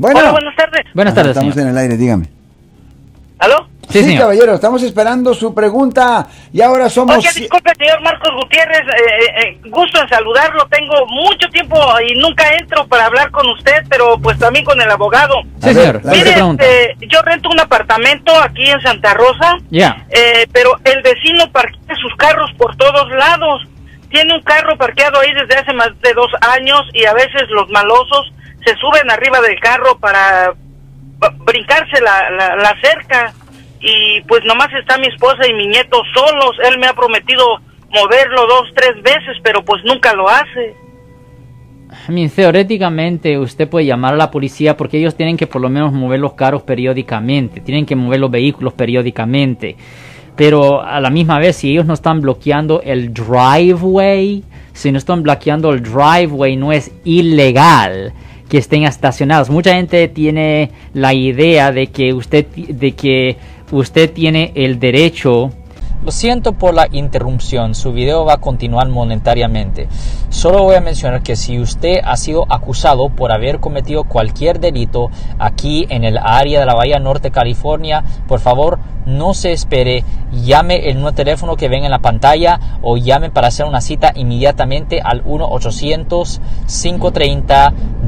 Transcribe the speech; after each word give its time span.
Bueno, 0.00 0.18
Hola, 0.20 0.30
buenas 0.32 0.56
tardes. 0.56 0.86
Buenas 0.94 1.14
tardes, 1.14 1.30
Estamos 1.32 1.54
señor. 1.54 1.68
en 1.68 1.76
el 1.76 1.78
aire, 1.82 1.96
dígame. 1.98 2.26
¿Aló? 3.38 3.68
Sí, 3.90 4.02
señor. 4.02 4.20
caballero, 4.22 4.54
estamos 4.54 4.82
esperando 4.82 5.34
su 5.34 5.52
pregunta 5.54 6.26
y 6.54 6.62
ahora 6.62 6.88
somos... 6.88 7.18
Oye, 7.18 7.28
disculpe, 7.34 7.70
señor 7.76 8.00
Marcos 8.00 8.30
Gutiérrez, 8.34 8.80
eh, 8.80 8.92
eh, 8.92 9.40
eh, 9.42 9.60
gusto 9.68 10.00
en 10.00 10.08
saludarlo. 10.08 10.66
Tengo 10.68 10.94
mucho 11.06 11.48
tiempo 11.50 11.76
y 12.08 12.18
nunca 12.18 12.44
entro 12.54 12.86
para 12.86 13.04
hablar 13.06 13.30
con 13.30 13.46
usted, 13.50 13.82
pero 13.90 14.18
pues 14.18 14.38
también 14.38 14.64
con 14.64 14.80
el 14.80 14.90
abogado. 14.90 15.34
Sí, 15.62 15.74
señor. 15.74 15.96
la- 15.96 16.00
¿Cuál 16.00 16.14
es 16.16 16.24
Mire, 16.24 16.30
este, 16.96 17.06
yo 17.08 17.20
rento 17.20 17.50
un 17.50 17.60
apartamento 17.60 18.32
aquí 18.40 18.70
en 18.70 18.80
Santa 18.80 19.12
Rosa, 19.12 19.58
Ya. 19.70 20.06
eh, 20.08 20.46
pero 20.50 20.76
el 20.84 21.02
vecino 21.02 21.50
parquea 21.52 21.96
sus 22.00 22.14
carros 22.16 22.50
por 22.56 22.74
todos 22.76 23.10
lados. 23.10 23.64
Tiene 24.08 24.32
un 24.34 24.42
carro 24.42 24.78
parqueado 24.78 25.20
ahí 25.20 25.30
desde 25.34 25.60
hace 25.60 25.74
más 25.74 25.88
de 26.00 26.14
dos 26.14 26.30
años 26.40 26.80
y 26.94 27.04
a 27.04 27.12
veces 27.12 27.42
los 27.50 27.68
malosos 27.68 28.32
se 28.64 28.74
suben 28.76 29.10
arriba 29.10 29.40
del 29.40 29.58
carro 29.60 29.98
para 29.98 30.54
brincarse 31.44 32.00
la, 32.00 32.30
la, 32.30 32.56
la 32.56 32.76
cerca 32.80 33.34
y 33.80 34.20
pues 34.22 34.42
nomás 34.44 34.68
está 34.78 34.98
mi 34.98 35.06
esposa 35.06 35.46
y 35.48 35.54
mi 35.54 35.66
nieto 35.66 36.02
solos. 36.14 36.56
Él 36.64 36.78
me 36.78 36.86
ha 36.86 36.94
prometido 36.94 37.60
moverlo 37.90 38.46
dos, 38.46 38.68
tres 38.74 39.02
veces, 39.02 39.36
pero 39.42 39.64
pues 39.64 39.82
nunca 39.84 40.14
lo 40.14 40.28
hace. 40.28 40.74
Teóricamente 42.34 43.38
usted 43.38 43.68
puede 43.68 43.86
llamar 43.86 44.14
a 44.14 44.16
la 44.16 44.30
policía 44.30 44.76
porque 44.76 44.98
ellos 44.98 45.16
tienen 45.16 45.36
que 45.36 45.46
por 45.46 45.60
lo 45.60 45.68
menos 45.68 45.92
mover 45.92 46.20
los 46.20 46.34
carros 46.34 46.62
periódicamente, 46.62 47.60
tienen 47.60 47.84
que 47.84 47.96
mover 47.96 48.20
los 48.20 48.30
vehículos 48.30 48.74
periódicamente. 48.74 49.76
Pero 50.36 50.80
a 50.82 51.00
la 51.00 51.10
misma 51.10 51.38
vez, 51.38 51.56
si 51.56 51.72
ellos 51.72 51.86
no 51.86 51.94
están 51.94 52.20
bloqueando 52.20 52.80
el 52.82 53.12
driveway, 53.12 54.44
si 54.72 54.92
no 54.92 54.98
están 54.98 55.22
bloqueando 55.22 55.72
el 55.72 55.82
driveway, 55.82 56.56
no 56.56 56.72
es 56.72 56.92
ilegal 57.04 58.12
que 58.50 58.58
estén 58.58 58.82
estacionados. 58.82 59.48
Mucha 59.48 59.74
gente 59.74 60.08
tiene 60.08 60.72
la 60.92 61.14
idea 61.14 61.72
de 61.72 61.86
que 61.86 62.12
usted, 62.12 62.46
de 62.46 62.92
que 62.92 63.38
usted 63.70 64.12
tiene 64.12 64.52
el 64.56 64.78
derecho 64.80 65.52
Lo 66.04 66.10
siento 66.12 66.54
por 66.54 66.72
la 66.72 66.88
interrupción, 66.90 67.74
su 67.74 67.92
video 67.92 68.24
va 68.24 68.34
a 68.34 68.40
continuar 68.40 68.88
monetariamente. 68.88 69.86
Solo 70.30 70.62
voy 70.62 70.76
a 70.76 70.80
mencionar 70.80 71.22
que 71.22 71.36
si 71.36 71.60
usted 71.60 71.98
ha 72.02 72.16
sido 72.16 72.46
acusado 72.48 73.10
por 73.10 73.32
haber 73.32 73.60
cometido 73.60 74.04
cualquier 74.04 74.60
delito 74.60 75.10
aquí 75.38 75.86
en 75.90 76.04
el 76.04 76.16
área 76.16 76.60
de 76.60 76.66
la 76.66 76.74
Bahía 76.74 76.98
Norte, 76.98 77.30
California, 77.30 78.02
por 78.26 78.40
favor 78.40 78.78
no 79.04 79.34
se 79.34 79.52
espere, 79.52 80.04
llame 80.32 80.88
el 80.88 80.94
nuevo 80.94 81.12
teléfono 81.12 81.56
que 81.56 81.68
ven 81.68 81.84
en 81.84 81.90
la 81.90 81.98
pantalla 81.98 82.78
o 82.80 82.96
llame 82.96 83.30
para 83.30 83.48
hacer 83.48 83.66
una 83.66 83.82
cita 83.82 84.12
inmediatamente 84.14 85.02
al 85.02 85.22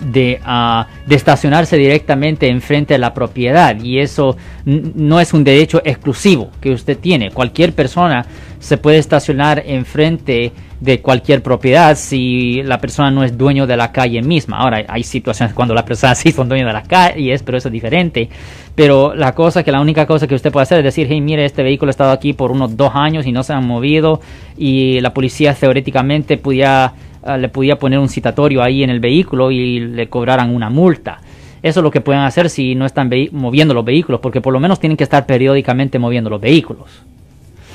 de, 0.00 0.40
ah, 0.44 0.86
de 1.06 1.14
estacionarse 1.14 1.76
directamente 1.76 2.48
enfrente 2.48 2.94
de 2.94 2.98
la 2.98 3.14
propiedad 3.14 3.80
y 3.80 3.98
eso 3.98 4.36
no 4.64 5.20
es 5.20 5.32
un 5.32 5.44
derecho 5.44 5.80
exclusivo 5.84 6.50
que 6.60 6.70
usted 6.70 6.98
tiene. 6.98 7.30
Cualquier 7.30 7.72
persona 7.72 8.26
se 8.58 8.78
puede 8.78 8.98
estacionar 8.98 9.62
enfrente 9.66 10.52
de 10.80 11.00
cualquier 11.00 11.42
propiedad 11.42 11.96
si 11.96 12.62
la 12.62 12.78
persona 12.80 13.10
no 13.10 13.24
es 13.24 13.36
dueño 13.36 13.66
de 13.66 13.76
la 13.76 13.92
calle 13.92 14.22
misma. 14.22 14.58
Ahora, 14.58 14.84
hay 14.88 15.02
situaciones 15.02 15.54
cuando 15.54 15.74
la 15.74 15.84
persona 15.84 16.14
sí 16.16 16.32
son 16.32 16.48
dueños 16.48 16.66
de 16.66 16.72
las 16.72 16.86
calles, 16.86 17.42
pero 17.42 17.58
eso 17.58 17.68
es 17.68 17.72
diferente. 17.72 18.28
Pero 18.74 19.14
la 19.14 19.34
cosa 19.34 19.62
que 19.62 19.72
la 19.72 19.80
única 19.80 20.06
cosa 20.06 20.26
que 20.26 20.34
usted 20.34 20.52
puede 20.52 20.64
hacer 20.64 20.78
es 20.78 20.84
decir, 20.84 21.06
hey, 21.08 21.20
mire, 21.20 21.44
este 21.44 21.62
vehículo 21.62 21.88
ha 21.88 21.90
estado 21.90 22.10
aquí 22.10 22.34
por 22.34 22.50
unos 22.50 22.76
dos 22.76 22.92
años 22.94 23.26
y 23.26 23.32
no 23.32 23.42
se 23.42 23.54
han 23.54 23.66
movido 23.66 24.20
y 24.58 25.00
la 25.00 25.14
policía 25.14 25.54
teóricamente 25.54 26.36
podía, 26.36 26.92
ah, 27.26 27.36
le 27.36 27.48
podía 27.48 27.78
poner 27.78 27.98
un 27.98 28.08
citatorio 28.08 28.62
ahí 28.62 28.82
en 28.82 28.90
el 28.90 29.00
vehículo 29.00 29.50
y 29.50 29.80
le 29.80 30.08
cobraran 30.08 30.54
una 30.54 30.70
multa. 30.70 31.20
Eso 31.62 31.80
es 31.80 31.84
lo 31.84 31.90
que 31.90 32.00
pueden 32.00 32.22
hacer 32.22 32.48
si 32.50 32.74
no 32.74 32.86
están 32.86 33.10
moviendo 33.32 33.74
los 33.74 33.84
vehículos, 33.84 34.20
porque 34.20 34.40
por 34.40 34.52
lo 34.52 34.60
menos 34.60 34.78
tienen 34.78 34.96
que 34.96 35.04
estar 35.04 35.26
periódicamente 35.26 35.98
moviendo 35.98 36.30
los 36.30 36.40
vehículos. 36.40 37.02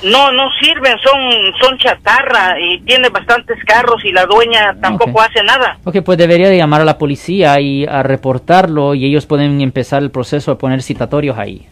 No, 0.04 0.32
no 0.32 0.50
sirven, 0.60 0.96
son, 0.98 1.20
son 1.60 1.78
chatarra 1.78 2.58
y 2.60 2.80
tiene 2.80 3.08
bastantes 3.08 3.62
carros 3.64 4.04
y 4.04 4.10
la 4.10 4.26
dueña 4.26 4.74
tampoco 4.80 5.20
hace 5.20 5.44
nada. 5.44 5.78
Ok, 5.84 5.98
pues 6.04 6.18
debería 6.18 6.48
de 6.48 6.56
llamar 6.56 6.80
a 6.80 6.84
la 6.84 6.98
policía 6.98 7.60
y 7.60 7.86
a 7.86 8.02
reportarlo 8.02 8.94
y 8.94 9.04
ellos 9.04 9.26
pueden 9.26 9.60
empezar 9.60 10.02
el 10.02 10.10
proceso 10.10 10.50
de 10.52 10.56
poner 10.56 10.82
citatorios 10.82 11.38
ahí. 11.38 11.68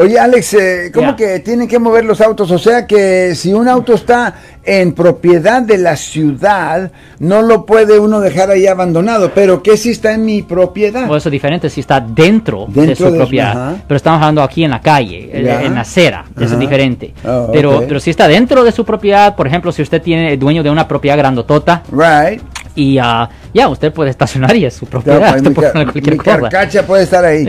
Oye, 0.00 0.16
Alex, 0.16 0.54
eh, 0.54 0.90
¿cómo 0.94 1.16
que 1.16 1.40
tienen 1.40 1.66
que 1.66 1.80
mover 1.80 2.04
los 2.04 2.20
autos? 2.20 2.48
O 2.52 2.58
sea 2.58 2.86
que 2.86 3.34
si 3.34 3.52
un 3.52 3.66
auto 3.66 3.94
está 3.94 4.32
en 4.62 4.92
propiedad 4.92 5.60
de 5.60 5.76
la 5.76 5.96
ciudad, 5.96 6.92
no 7.18 7.42
lo 7.42 7.66
puede 7.66 7.98
uno 7.98 8.20
dejar 8.20 8.48
ahí 8.52 8.68
abandonado. 8.68 9.32
Pero 9.34 9.60
¿qué 9.60 9.76
si 9.76 9.90
está 9.90 10.12
en 10.12 10.24
mi 10.24 10.42
propiedad? 10.42 11.10
O 11.10 11.16
eso 11.16 11.28
es 11.28 11.32
diferente 11.32 11.68
si 11.68 11.80
está 11.80 11.98
dentro, 12.00 12.66
de 12.68 12.94
su 12.94 13.10
de- 13.10 13.18
propiedad. 13.18 13.50
ajá. 13.50 13.76
Pero 13.88 13.96
estamos 13.96 14.20
hablando 14.22 14.42
aquí 14.44 14.62
en 14.62 14.70
la 14.70 14.80
calle, 14.80 15.30
en 15.32 15.74
la 15.74 15.80
acera. 15.80 16.24
Eso 16.36 16.54
es 16.54 16.60
diferente. 16.60 17.12
Oh, 17.26 17.48
pero, 17.52 17.82
pero 17.88 17.98
si 17.98 18.10
está 18.10 18.28
dentro 18.28 18.62
de 18.62 18.70
su 18.70 18.84
propiedad, 18.84 19.34
por 19.34 19.48
ejemplo, 19.48 19.72
si 19.72 19.82
usted 19.82 20.00
tiene 20.00 20.36
dueño 20.36 20.62
de 20.62 20.70
una 20.70 20.86
propiedad 20.86 21.18
grandotota 21.18 21.82
right. 21.90 22.40
y 22.76 22.98
ah, 22.98 23.28
ya 23.52 23.68
usted 23.68 23.92
puede 23.92 24.10
estacionar 24.10 24.54
y 24.54 24.64
es 24.64 24.74
su 24.74 24.86
propiedad. 24.86 25.18
pues, 25.18 25.32
usted 25.38 25.48
mi, 25.48 25.54
puede 25.56 25.66
ca- 25.68 25.72
poner 25.72 25.86
cualquier 25.90 26.14
mi 26.14 26.18
cosa. 26.18 26.38
carcacha 26.40 26.86
puede 26.86 27.02
estar 27.02 27.24
ahí. 27.24 27.44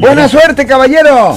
Buena 0.00 0.26
suerte, 0.26 0.66
caballero. 0.66 1.36